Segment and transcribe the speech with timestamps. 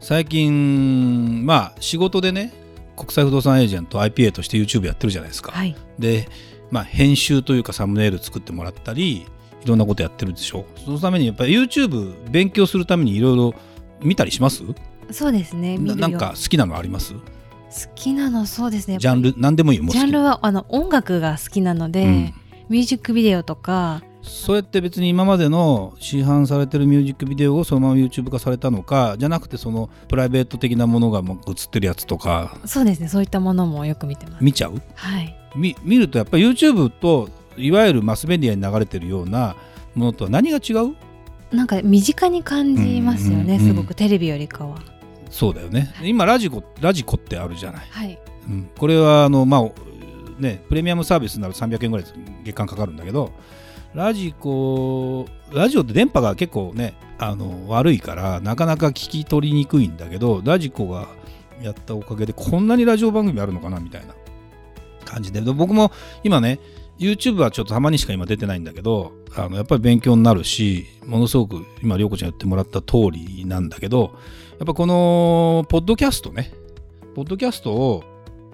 [0.00, 2.52] 最近まあ仕事でね
[2.96, 5.76] 国際不動産エージェント IPA として YouTube やってるじゃないですか、はい。
[5.98, 6.28] で、
[6.70, 9.26] まあ、編集というかサムネイル作ってもらったりい
[9.66, 10.64] ろんなことやってるでしょ。
[10.84, 13.54] そのためにやっぱり YouTube 勉強するためにいろいろ
[14.00, 14.62] 見たりします？
[15.10, 17.14] そうですねななんか好きなのあります？
[17.14, 17.20] 好
[17.94, 22.34] きなのそうですねジャンル何でもいいジャンルはあの音楽が好きなので、うん。
[22.68, 32.58] ミュージックビデオとかそうやって別に今までの市販されてるミュージックビデオをそのまま YouTube 化されたのかじゃなくてそのプライベート的なものがもう映ってるやつとか。
[32.64, 33.08] そうですね。
[33.08, 34.44] そういったものもよく見てます。
[34.44, 34.80] 見ちゃう？
[34.94, 35.36] はい。
[35.56, 39.56] み見るとやっぱり YouTube といわゆるマスメディアに流れてるような
[39.94, 40.94] ものとは何が違う？
[41.54, 43.66] なんか身近に感じますよね、うんうんうん。
[43.68, 43.94] すごく。
[43.94, 44.78] テレビよりかは。
[45.30, 45.92] そうだよね。
[46.02, 48.18] 今ラジコラジコってあるじゃない、はい。
[48.48, 49.70] うん、これはあのまあ
[50.38, 52.06] ねプレミアムサービスになると300円ぐらい
[52.44, 53.32] 月間かかるんだけど
[53.96, 61.08] ラジコラジオって電波が結構ねあの悪いからなかなか聞き取りにくいんだけどラジコが
[61.62, 64.14] やったおかげでこんなにラジオ番組あるのかなみたいな
[65.06, 65.40] 感じで。
[65.40, 66.60] 僕も今ね
[66.98, 74.14] YouTube はちょっとたまにしか今出てないんだけどあのやっぱり勉強になるしものすごく今涼子ちゃん言ってもらった通りなんだけど
[74.58, 76.52] やっぱこのポッドキャストね
[77.14, 78.04] ポッドキャストを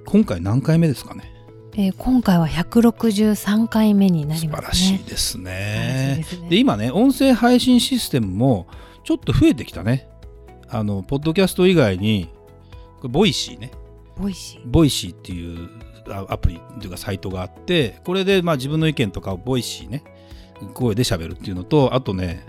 [0.04, 1.31] 今回何回目ですかね
[1.74, 4.62] えー今回は163回目になりますね。
[4.62, 6.48] 晴らしいです素晴らしいねですね。
[6.50, 8.66] で今ね音声配信システムも
[9.04, 10.08] ちょっと増えてきたね。
[10.68, 12.28] あのポッドキャスト以外に
[13.00, 13.70] これ Voicy ね。
[14.18, 15.70] Voicy。Voicy っていう
[16.10, 20.04] あアプリというかサイトがあってこれでまあ自分の意見とかを Voicy ね
[20.74, 22.46] 声で喋るっていうのとあとね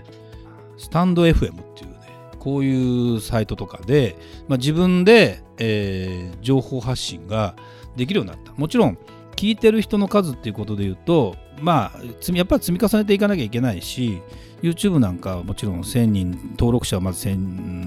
[0.76, 1.98] スタンド FM っていうね
[2.38, 4.16] こういうサイトとかで、
[4.48, 7.56] まあ、自分で、えー情報発信が
[7.96, 8.52] できるようになった。
[8.52, 8.98] もちろん
[9.34, 14.22] 聞いてる人の数っていうことで言うとまあやっぱり積み重ねていかなきゃいけないし
[14.62, 17.36] YouTube なんかはもちろん1000人登録者はまず 1000,、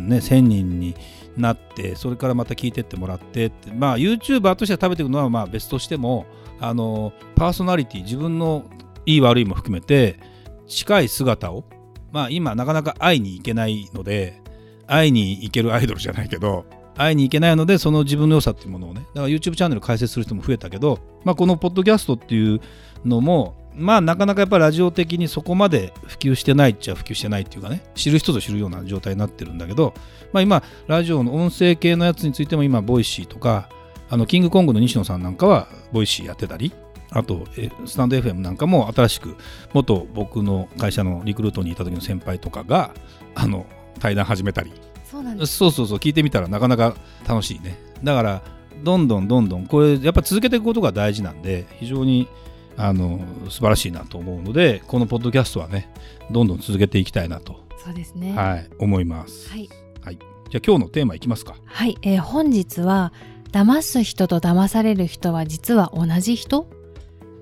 [0.07, 0.96] ね、1000人に
[1.36, 6.25] なってそれからまた聞いてってもらってまあ YouTuber としては食べていくのはまあ別としても
[6.59, 8.66] あのパーソナリティ自分の
[9.06, 10.19] いい悪いも含めて
[10.68, 11.63] 近い姿を
[12.12, 14.41] まあ今なかなか会いに行けないので
[14.88, 16.66] 会いに行けるアイドルじゃないけど
[16.97, 22.59] 会いに行けないのでその自分の良さっていうものをねだから YouTube チャンネル開設する人も増えたけど、まあ、このポッドキャストっていう
[23.06, 29.94] のもまあなかなかやっぱりラジオ的にそこまで普及してないっちゃ普及してないっていうかね知る人ぞ知るような状態になってるんだけど、
[30.34, 33.69] まあ、今ラジオの音声系のやつについても今 Voicy とか
[34.09, 36.74] あのキングコングの西野さんなんかは Voicy やってたり
[37.12, 37.46] あと
[37.86, 39.38] スタンド FM なんかも新しく
[39.74, 42.94] 元僕の会社のリクルートにいた時の先輩とかが
[43.36, 43.66] あの
[44.00, 44.72] 対談始めたり
[45.09, 45.56] そうなんです。
[45.56, 46.95] そうそうそう聞いてみたらなかなか
[47.28, 47.79] 楽しいね。
[48.03, 48.41] だから
[48.84, 52.28] どんどんどんどんこれやっぱ続けていくことが大事なんで非常に
[52.75, 53.19] あの
[53.50, 55.91] 素晴らしいなと思うのでこのポッドキャストはね
[56.29, 58.35] どんどん続けていきたいなと、そうですね。
[58.35, 59.68] はい、思います、はい、
[60.03, 60.19] はい、
[60.50, 61.56] じゃあ今日のテーマいきますか。
[61.66, 63.13] はいえー本日は
[63.51, 66.68] 騙す人と騙される人は実は同じ人？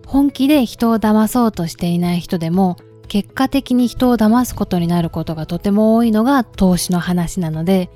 [0.05, 2.77] 本気で人を騙そうとしていない人でも
[3.15, 7.89] 結果的に人を騙すことになることがとても多いのが投資の話なので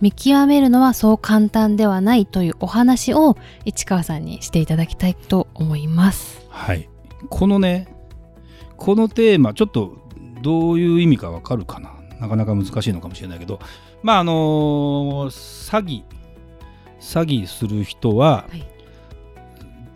[0.00, 6.46] 見極めるのはそう簡単ではないというお話を市川さんにしていただきたいと思います。
[6.48, 6.88] はい。
[7.28, 7.86] このね
[8.78, 9.98] このテーマちょっと
[10.40, 11.92] どういう意味かわかるかな。
[12.18, 13.60] なかなか難しいのかもしれないけど。
[14.02, 14.32] まああの
[15.30, 16.02] 詐欺
[16.98, 18.66] 詐欺する人ははい。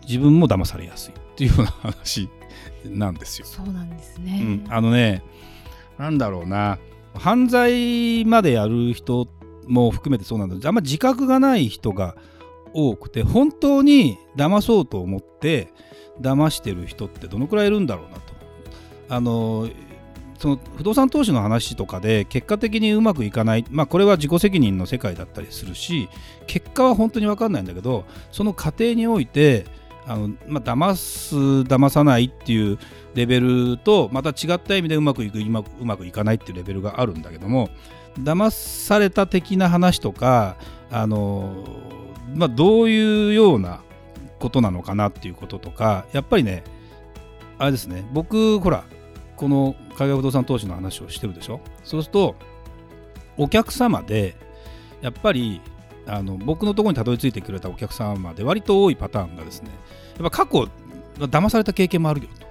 [0.07, 2.29] 自分も騙されやすいっていうような話
[2.85, 3.45] なんですよ。
[3.45, 4.39] そうなんですうね。
[4.39, 5.23] ん、あのね
[5.97, 6.77] なんだろうな
[7.13, 9.27] 犯罪までやる人
[9.67, 12.15] も含めてそうなんだけどあんま自覚がない人が
[12.73, 15.69] 多くて本当に騙そうと思って
[16.21, 18.21] 騙してる人ってどのくらいいるんだろうなと。
[19.09, 19.69] あの
[20.37, 26.09] その不動産投資の話とかで結果的にうまくいかない、まあ、これは自己責任の世界だったりするし
[26.45, 29.65] 結果は本当に分かんないんだけどその過程において
[30.07, 32.79] あの、まあ、騙す騙さないっていう
[33.13, 37.69] レベルとまた違った意味でうまくいくうまくうまくいかないっていうレベルがあるんだけども
[38.19, 40.57] 騙された的な話とか
[40.89, 41.65] あの、
[42.33, 43.81] まあ、どういうような
[44.39, 46.63] ことなのかなっていうこととかやっぱりね
[47.57, 48.85] あれですね僕ほら
[49.35, 51.59] この海外不動産投資の話をしてるでしょ？
[51.83, 52.35] そうすると
[53.35, 54.35] お客様で
[55.01, 55.61] やっぱり
[56.07, 59.69] あの僕のところにたどり着いてくれたお客様で割と多いパターンがですね
[60.19, 60.69] やっぱ過去
[61.17, 62.47] 騙された経験もあるよと。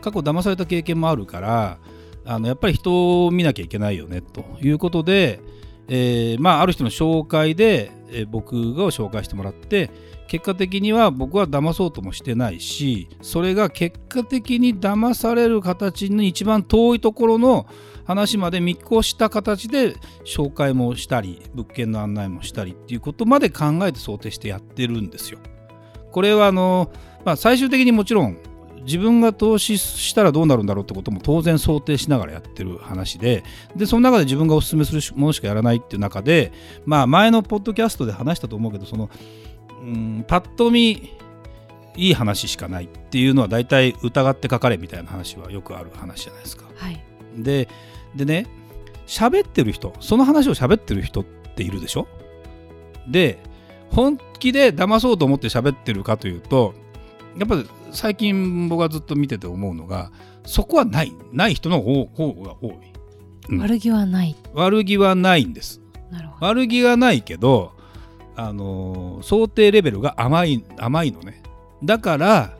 [0.00, 1.78] 過去騙された経験もあるから
[2.26, 5.40] あのやっぱり人を見なきゃいけないよねということで、
[5.88, 9.90] えー、まあ、ある人の紹介で、えー、僕が紹介してもらって
[10.28, 17.66] 結果的には僕は騙そうともしてないしそれが結果的に騙される形に一番遠いところの
[18.06, 19.94] 話まで見越した形で
[20.24, 25.38] 紹介もしたり物件の案内もしたりっていうことまで考えて想定してやってるんですよ。
[26.12, 26.92] これはあの、
[27.24, 28.36] まあ、最終的にもちろん
[28.84, 33.42] 自分が投資したらどうなるんだろうってことも当然想定しながらやってる話で
[33.74, 36.52] でその中で自分がお勧めするものしかやらないっていう中で、
[36.84, 39.10] まあ、前のポッドキャストで話したと思うけどその、
[39.82, 41.12] うん、パッと見
[41.96, 46.64] いい話しかないっていうのは大体疑ってかかれみたいな話はよくある話じゃないですか。
[46.74, 47.00] はい、
[47.36, 47.68] で
[48.16, 48.46] でね
[49.06, 52.08] 喋ってる人その話を喋ってる人っているでしょ？
[53.08, 53.38] で
[53.90, 56.74] 本気で騙そうと思って喋ってるかというと
[57.38, 60.10] やっぱり最近僕がずっと見てて思うのが
[60.44, 62.72] そこはないない人の方が多い、
[63.50, 64.36] うん、悪気はない。
[64.52, 65.80] 悪気はないんです。
[66.40, 67.72] 悪気がないけど
[68.36, 71.42] あのー、想定レベルが甘い甘いのね。
[71.82, 72.56] だから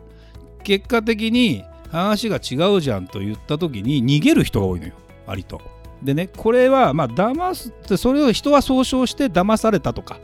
[0.63, 4.95] 結果的に話が違うじゃんと言った時に逃げる人が多いのよ。
[5.27, 5.61] 割と。
[6.03, 10.19] でねこれはまあ騙すってそれを人は総称して騙されたとか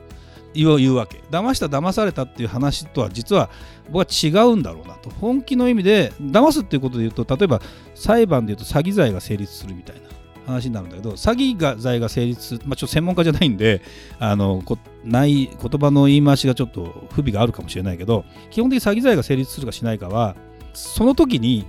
[0.54, 3.50] 言う言うわけ騙した騙されたっていう話とは実は
[3.90, 7.60] 僕は違うんだろうなと本気の意味で騙すっていうことで言うと例えば
[7.94, 10.02] 裁判で言うと詐欺罪が成立するみたいな
[10.46, 13.82] 話になるんだけど詐欺が罪が成立、まあ、ちょっと専門家じゃないんで
[14.18, 20.36] あのこない言葉の言い回しがちょっと不備があるかもしれないけど基本的に詐欺罪が成立するかしないかは
[20.72, 21.66] その時に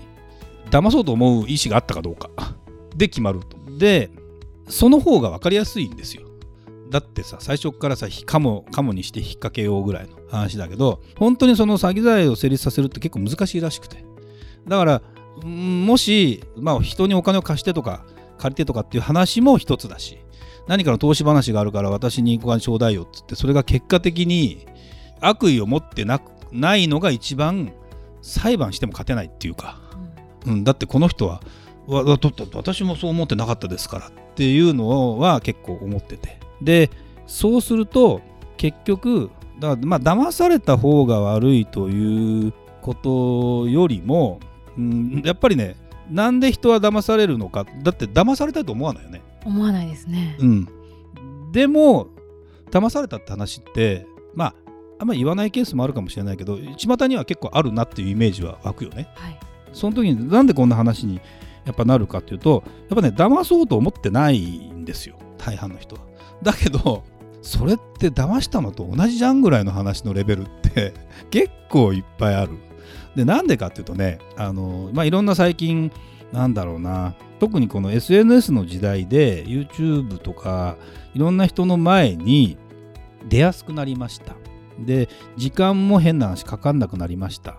[0.72, 2.30] 騙そうと思う意思があったかどうか
[2.95, 3.57] で決まると。
[3.77, 4.10] で、
[4.68, 6.24] その方が分かりやすいんですよ。
[6.91, 14.03] だってさ、最初からさ、カモ、カモにして引っ掛けようぐらいの話だけど、本当にその詐欺罪を成立させるって結構難しいらしくて。
[14.67, 15.01] だから、
[15.43, 18.05] もし、まあ、人にお金を貸してとか、
[18.38, 20.19] 借りてとかっていう話も一つだし、
[20.67, 24.67] 何かの投資話があるから私にお金ちょうだいよっつって、それが結果的に
[25.21, 27.71] 悪意を持ってなくないのが一番
[28.21, 29.79] 裁判しても勝てないっていうか、
[30.45, 31.41] うん、だってこの人は
[32.53, 36.90] 私もそう思ってなかったですからっていうのは結構思っててで
[37.28, 38.22] そうすると
[38.58, 44.40] 結局だまあ騙された方が悪いということよりも、
[44.78, 45.75] うん、やっぱりね
[46.10, 49.22] なんで人は騙されるのかだって騙されたいと思わないよね。
[49.46, 50.36] 思わないですね。
[50.40, 50.68] うん。
[51.52, 52.08] でも
[52.69, 54.56] 騙されたって話ってまあ
[55.00, 59.40] あんまり言わないケースもあるかもしれないけど巷には結構あるなっていうイメージは湧くよね、はい、
[59.74, 61.19] その時になんでこんな話に
[61.66, 66.11] やっぱなるかっていうとやっぱね騙そうと思ってないんですよ大半の人は。
[66.43, 67.03] だけど
[67.41, 70.93] それって騙したのと同じじゃんぐらいの話のレベルって
[71.31, 72.57] 結構いっぱいある。
[73.15, 75.91] でなんでかっていうとねあの、まあ、いろんな最近
[76.31, 80.77] なんだろうな特にこの SNS の時代で YouTube とか
[81.13, 82.57] いろんな人の前に
[83.27, 84.35] 出やすくなりました。
[84.79, 87.57] で時間も変な話かかんなくなりました。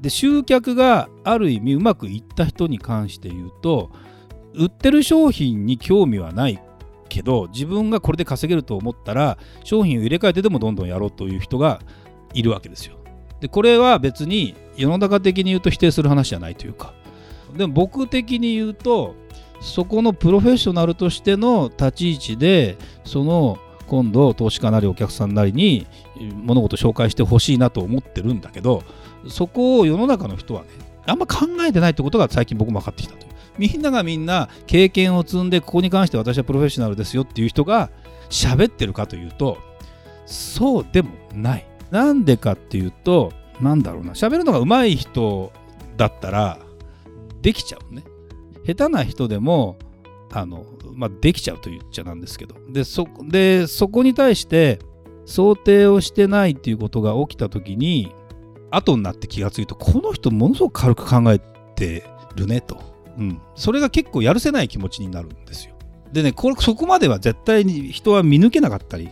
[0.00, 3.90] で集客がある意味うまくいった人に関して言うと
[4.54, 6.60] 売ってる商品に興味はない
[7.16, 11.80] けど自分がこれで稼げると思ったら商品を入れ替えてでもどんどんやろうという人が
[12.34, 12.96] いるわけですよ。
[13.40, 16.94] でこれは別に世の中的に言うと否定する話じゃないというか
[17.56, 19.14] でも僕的に言うと
[19.60, 25.86] そこのプロフェッショナルとしての立ち位置でその今度投資家なりお客さんなりに
[26.42, 28.82] 物事紹介してほしいなと思ってるんだけど
[29.28, 30.68] そこを世の中の人はね
[31.06, 37.90] あんま考えてないってことが最近僕も分かってきたというみんながみんな経験を積んでここに関して私はプロフェッショナルですよっていう人が
[38.28, 39.58] 喋ってるかというと
[40.26, 41.66] そうでもない。
[41.90, 44.12] なんでかっていうとなんだろうな。
[44.12, 45.52] 喋るのが上手い人
[45.96, 46.58] だったら
[47.42, 48.04] できちゃうね。
[48.66, 49.78] 下手な人でも
[50.32, 52.56] あの、まあ、できちゃうと言っちゃなんですけど。
[52.68, 54.80] でそでそこに対して
[55.24, 58.12] 想定をしてないっていうことが起きた時に
[58.70, 61.40] 後になって気がついとこの人ものすごく軽く考え
[61.74, 62.78] てるねと、
[63.18, 65.74] うん、それが結構やるせない気持ちになるんですよ。
[66.12, 69.10] でねこれそこまでは絶対に人は見抜けなかったり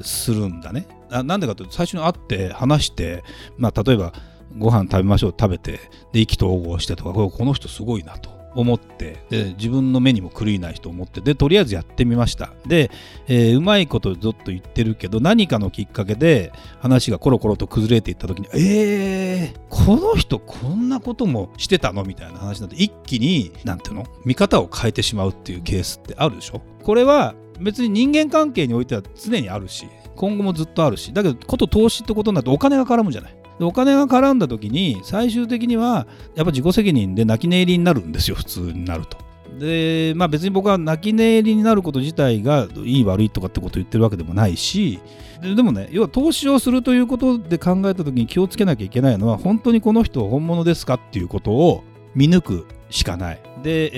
[0.00, 0.86] するんだね。
[1.10, 3.24] なんでかというと最初に会って話して、
[3.58, 4.12] まあ、例えば
[4.58, 5.80] ご飯食べましょう食べて
[6.12, 8.39] で意気投合してとかこの人すごいなと。
[8.54, 12.52] 思ってで自分の目にも狂いないと思ってでとりあえずやってみました。
[12.66, 12.90] で、
[13.28, 22.04] えー、うまいことずっと言ってるけど何かのきっかけで話がコロコロと崩れていった時にえー、この人こんなこともしてたの？
[22.04, 24.06] みたいな話になって一気に何ていうの？
[24.24, 26.60] 見方を変えてしまうっていうケースってあるでしょ？
[26.82, 33.36] これは別に人間関係においては常にあるし今後もずっとあるしだけどこと投資ってことになるとお金が絡むじゃない。
[33.60, 39.18] でお金が絡んだ時に最終的にはやっぱ自己責任で泣き寝入りになるんですよ普通になると。
[39.58, 44.98] でまあ別に僕は泣き寝入りになること自体がいい悪いとかってことを言ってるわけでもないし
[45.42, 53.40] ででもね要は投資をするということで考えた時に気をつけなきゃいけないのは本当にこの人は本物ですかっていうことを見抜くしかない。
[53.62, 53.90] で、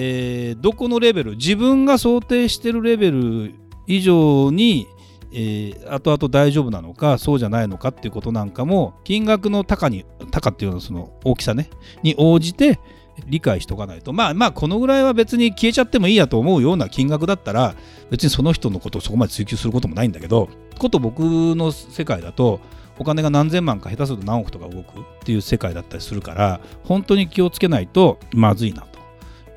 [0.48, 3.54] えー、どこのレベル自分が想定してるレベル
[3.86, 4.88] 以上に
[5.32, 11.70] えー、後々大丈夫なのかそうじゃないのかっていうことなんかも金額の高に高っていうのはその大きさね
[12.02, 12.78] に応じて
[13.26, 14.12] 理解しておかないと。
[14.12, 17.74] まあまあこのぐらいは別に消えちゃってもいいやと思うような金額だったら
[18.10, 20.48] 別にその人のことをそこまで追求することもないんだけど
[20.78, 22.60] こと僕の世界だと
[22.98, 28.98] お金が何千万か下手すると何億とか動くっていう世界だったりするから本当に気をつけないとまずいなと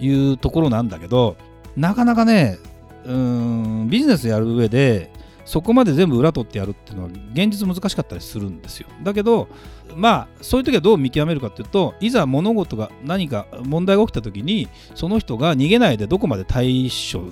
[0.03, 1.37] いうところなんだけど
[1.75, 2.57] なかなかね
[3.05, 5.11] うんビジネスやる上で
[5.45, 8.87] そこまで全部裏取ってやるっていうのは現実難しかったりするんですよ。
[9.03, 9.47] だけど
[9.95, 17.31] まあそういう時はどう見極めるかっていうといざ物事が何か問題が起きた時にその人が逃げないでどこまで対処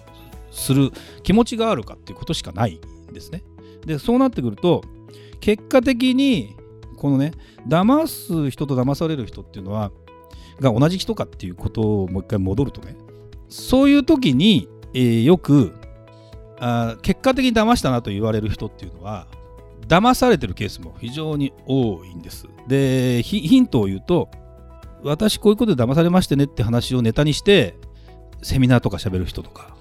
[0.51, 0.91] する
[1.24, 2.79] 気持ちがあるかっていうことしかない
[3.10, 3.43] んですね。
[3.86, 4.84] でそうなってくると
[5.41, 6.55] 結果的に
[6.98, 7.34] このね
[7.67, 9.91] 騙す人と騙される人っていうのは
[10.60, 12.96] が同じ人かっていうことをもう一回戻るとね
[13.50, 15.74] そういう時に、えー、よく
[16.63, 19.27] あ結果的に騙したなと言われる人っていうのは
[19.86, 22.48] 騙されてるケースも非常に多いんです。
[22.70, 24.29] でヒントを言うと
[25.03, 27.75] 私こういうことで騙されましてねって話をネタにして
[28.41, 29.75] セミナーとか喋る人とか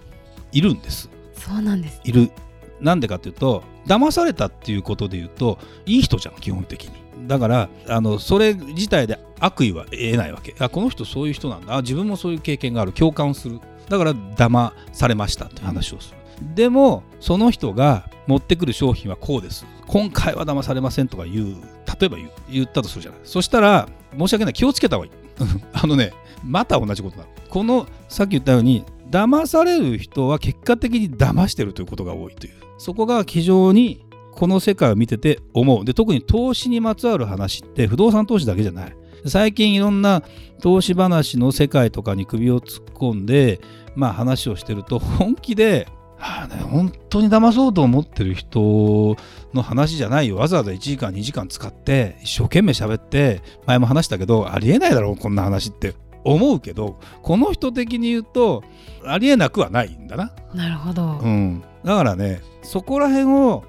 [0.50, 1.08] いるんです。
[1.34, 2.32] そうなんです、いる。
[2.80, 7.28] なんでかっていうと騙されたっていうことで言うといい人じゃん基本的に。
[7.28, 16.21] だからあのそれ自体で悪意は得ないわけあこの人そういう人なんだあ自分もそういう経験がある共感するだから騙されましたって話をする
[16.54, 19.66] でもその人が持ってくる商品はこうです。
[19.86, 21.56] 今回は騙されませんとか言う。
[22.00, 22.16] 例えば
[22.50, 23.20] 言ったとするじゃない。
[23.24, 24.54] そしたら申し訳ない。
[24.54, 25.12] 気をつけた方がいい。
[25.72, 26.12] あのね
[26.44, 32.52] また同じことなのこのさっき言ったように騙される人は結果的に騙してるということが多いという。
[32.78, 35.84] そこが非常にこの世界を見てて思う。
[35.84, 38.96] で特に投資にまつわる話って不動産投資だけじゃない。
[39.26, 40.22] 最近いろんな
[40.60, 43.60] 投資話の世界とかに首を突っ込んで
[43.94, 45.86] まあ話をしてると本気で
[46.24, 49.16] あね、本当に騙そうと思ってる人
[49.52, 50.36] の話じゃないよ。
[50.36, 58.62] わざわざ1時間、2時間使って、一生懸命喋って、前も話したけど、ありえないだろう、こんな話って思うけど、この人的に言うと、
[59.04, 60.32] ありえなくはないんだな。
[60.54, 61.18] なるほど。
[61.18, 61.64] うん。
[61.84, 63.64] だからね、そこら辺を、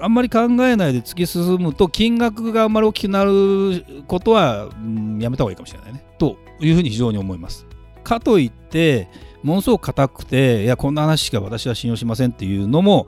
[0.00, 6.04] あんまり考えないで突き進むと金額があんまり大きくなることは、うん、やめた方がいいかもしれないね。
[6.18, 7.66] というふうに非常に思います。
[8.04, 9.08] かといって
[9.42, 13.06] ものすごく硬くていやこんな話しか私は信用しませんっていうのも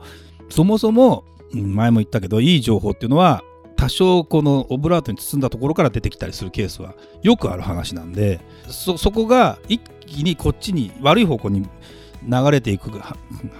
[0.49, 3.43] そもそも前も言ったけどいい情報っていうのは
[3.75, 11.67] 多少このオブラートに包んだところから出てきたりするケースはよくある話なんでそこが一気にこっちに悪い方向に
[12.27, 12.91] 流れていく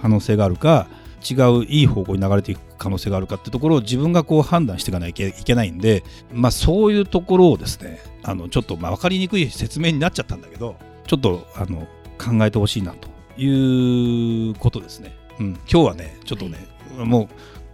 [0.02, 0.88] 可能性があるか
[1.28, 11.86] 違ういい方向に流れていく可能性があるかってところを自分がこう判断していかないといけないんで、まあ、そういうところをですねあのちょっとま分かりにくい説明になっちゃったんだけどちょっとあの
[12.20, 13.08] 考えてほしいなと
[13.40, 15.16] いうことですね。
[15.38, 16.58] うん、今日はね、ちょっとね、
[16.96, 17.28] はい、もう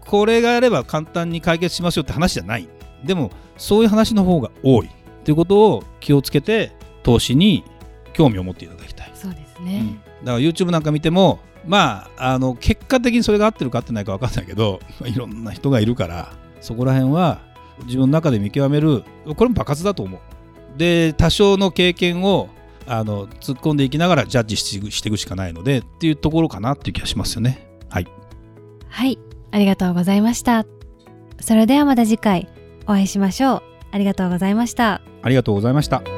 [0.07, 2.69] これがやれば簡単に解決しますよって話じゃない。
[3.05, 4.91] でも、そういう話の方が多い
[5.25, 6.73] ということを気をつけて、
[7.03, 7.65] 投資に
[8.13, 9.11] 興味を持っていただきたい。
[9.15, 9.81] そうですね。
[9.81, 17.41] うん、だから YouTube なんか見ても、まあ、あの結果的にそれが合ってるか合ってないか分かんないけど、いろんな人がいるから、そこら辺は
[17.85, 19.03] 自分の中で見極める、
[19.37, 20.21] これも爆発だと思う。
[20.79, 22.49] で、多少の経験を
[22.87, 27.67] あの突っ込んでいきながらジャッジしていくしかないのでっていうところかなっていう気がしますよね。
[27.89, 28.07] はい。
[28.89, 29.19] はい、
[29.51, 30.65] ありがとうございました。
[31.41, 32.49] それではまた次回
[32.85, 33.63] お会いしましょう。
[33.91, 35.03] ありがとうございました。
[35.23, 36.16] ありがとうございました。